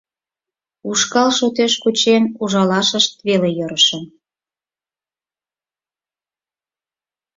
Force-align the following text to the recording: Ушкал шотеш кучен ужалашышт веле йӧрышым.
Ушкал 0.89 1.29
шотеш 1.39 1.73
кучен 1.83 2.23
ужалашышт 2.41 3.13
веле 3.27 3.49
йӧрышым. 3.57 4.03